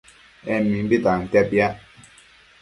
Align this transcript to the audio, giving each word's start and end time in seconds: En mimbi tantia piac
En 0.55 0.63
mimbi 0.71 0.97
tantia 1.03 1.43
piac 1.53 1.75